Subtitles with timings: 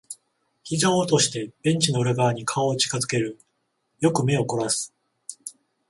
[0.63, 3.37] 膝を落としてベンチの裏側に顔を近づける。
[3.99, 4.91] よく目を凝らす。